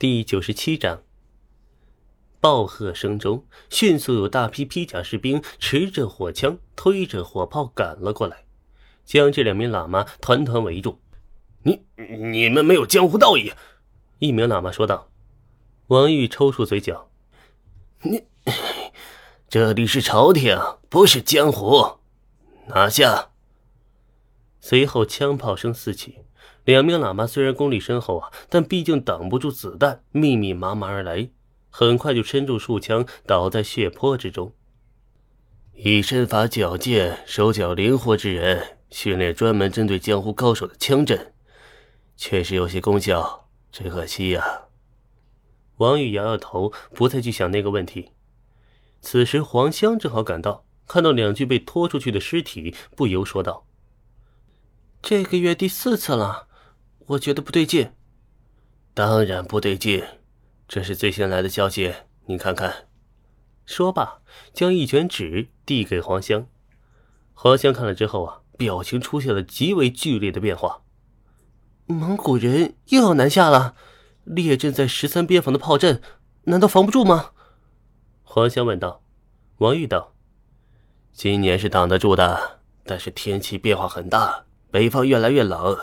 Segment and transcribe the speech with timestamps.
[0.00, 1.02] 第九十七章。
[2.40, 8.46] 暴喝声中，迅速有大批披甲士兵持着火枪、推着火炮赶了过来，
[9.04, 11.02] 将这两名喇嘛团团围住。
[11.64, 13.52] 你你们没有江湖道义！
[14.20, 15.10] 一名喇嘛说道。
[15.88, 17.10] 王玉抽搐嘴角
[18.00, 18.24] ：“你
[19.50, 20.58] 这里是朝廷，
[20.88, 21.98] 不是江湖，
[22.68, 23.32] 拿下！”
[24.62, 26.20] 随后枪炮声四起，
[26.64, 31.30] 两名喇嘛虽然功力深厚啊，但毕竟挡不住子弹密密麻麻而来，
[31.70, 34.52] 很快就身中数枪，倒在血泊之中。
[35.74, 41.32] 以身法矫健、手脚灵活之人训练专门针对江湖高手的枪阵，
[42.16, 44.64] 确实有些功效，只可惜呀。
[45.76, 48.10] 王宇摇摇头，不再去想那个问题。
[49.00, 53.64] 此时，黄香正好赶到，看到两具被拖出去的尸体，不由说道
[55.02, 56.46] ：“这个月第四次了，
[57.06, 57.92] 我觉得不对劲。
[58.94, 60.04] ”“当然不对劲，
[60.68, 61.94] 这是最新来的消息，
[62.26, 62.88] 你看看。”
[63.64, 64.20] 说罢，
[64.52, 66.46] 将一卷纸递给黄香。
[67.32, 70.82] 黄香看了之后啊，表情出现了极为剧烈的变化。
[71.86, 73.74] 蒙古人又要南下了。
[74.24, 76.02] 列阵在十三边防的炮阵，
[76.44, 77.30] 难道防不住吗？
[78.22, 79.02] 黄香问道。
[79.58, 80.14] 王玉道
[81.12, 85.76] ：“今年是挡得住的，但是天气变化很大，北方越来越冷，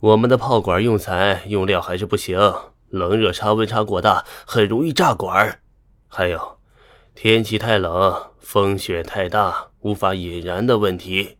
[0.00, 2.38] 我们的炮管用材用料还是不行，
[2.88, 5.60] 冷热差温差过大，很容易炸管。
[6.08, 6.58] 还有，
[7.14, 11.36] 天气太冷，风雪太大，无法引燃的问题，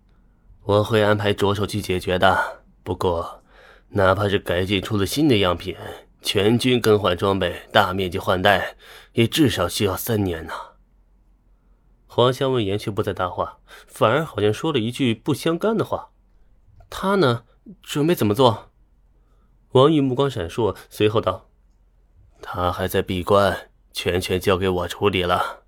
[0.65, 2.63] 我会安排着手去解决的。
[2.83, 3.43] 不过，
[3.91, 5.77] 哪怕是改进出了新的样品。”
[6.23, 8.75] 全军更换装备，大面积换代，
[9.13, 10.53] 也至少需要三年呢。
[12.09, 16.09] 黄香闻言却不再答话，反而好像说了一句不相干的话。
[16.89, 17.45] 他呢，
[17.83, 18.71] 准备怎么做？
[19.73, 21.49] 王宇目光闪烁，随后道
[22.41, 25.65] ：“他还在闭关，全权交给我处理了。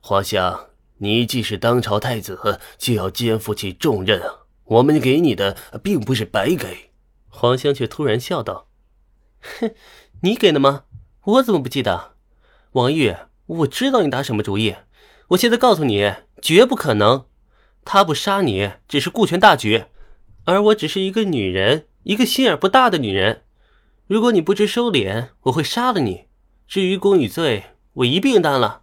[0.00, 0.68] 黄香，
[0.98, 4.20] 你既是当朝太子，就要肩负起重任！
[4.64, 6.90] 我们给你的并不是白给。”
[7.28, 8.68] 黄香却突然笑道。
[9.40, 9.74] 哼，
[10.22, 10.84] 你给的吗？
[11.24, 12.14] 我怎么不记得？
[12.72, 13.16] 王玉，
[13.46, 14.76] 我知道你打什么主意。
[15.28, 17.26] 我现在告诉你，绝不可能。
[17.84, 19.86] 他不杀你，只是顾全大局，
[20.44, 23.42] 而我只是一个女人，一个心眼不大的女人。
[24.06, 26.26] 如果你不知收敛，我会杀了你。
[26.68, 28.82] 至于功与罪，我一并担了。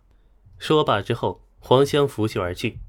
[0.58, 2.80] 说罢之后，黄香拂袖而去。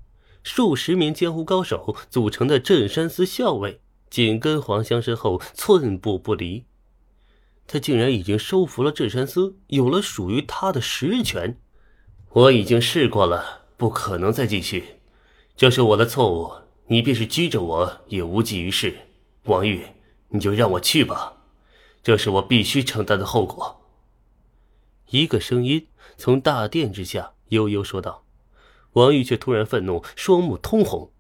[0.42, 3.80] 数十名江湖高手组成的镇山司校尉
[4.10, 6.64] 紧跟黄香身后，寸步不离。
[7.66, 11.58] 他竟然已经收服了镇山司，有了属于他的实权。
[12.30, 14.96] 我已经试过了，不可能再继续，
[15.54, 16.61] 这是我的错误。
[16.86, 18.94] 你便是拘着我，也无济于事。
[19.44, 19.86] 王玉，
[20.28, 21.38] 你就让我去吧，
[22.02, 23.80] 这是我必须承担的后果。
[25.10, 28.24] 一个声音从大殿之下悠悠说道。
[28.92, 31.10] 王玉却突然愤怒，双目通红。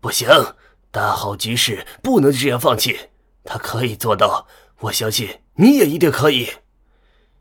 [0.00, 0.28] 不行，
[0.90, 3.08] 大好局势不能这样放弃。
[3.44, 4.46] 他可以做到，
[4.80, 5.40] 我相信。
[5.54, 6.48] 你也一定可以。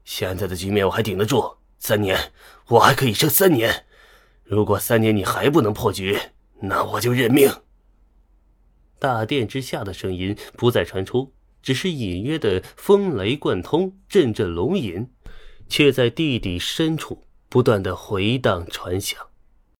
[0.03, 2.31] 现在的局面我还顶得住，三年
[2.67, 3.85] 我还可以撑三年。
[4.43, 6.19] 如果三年你还不能破局，
[6.61, 7.51] 那我就认命。
[8.99, 11.33] 大殿之下的声音不再传出，
[11.63, 15.09] 只是隐约的风雷贯通，阵阵龙吟，
[15.67, 19.30] 却在地底深处不断的回荡传响。